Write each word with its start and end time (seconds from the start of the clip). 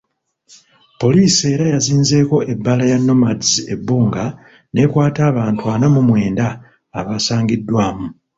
Poliisi 1.01 1.43
era 1.55 1.65
yazinzeeko 1.73 2.37
ebbaala 2.53 2.83
ya 2.91 2.97
Nomads 3.05 3.47
e 3.73 3.75
Bbunga 3.79 4.25
n'ekwata 4.73 5.21
abantu 5.31 5.63
ana 5.73 5.87
mu 5.93 6.01
mwenda 6.09 6.45
abasangiddwamu. 6.99 8.07